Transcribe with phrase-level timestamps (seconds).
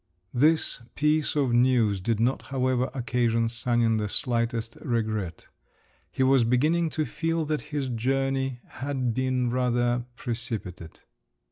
[0.33, 5.47] This piece of news did not, however, occasion Sanin the slightest regret.
[6.11, 11.03] He was beginning to feel that his journey had been rather precipitate….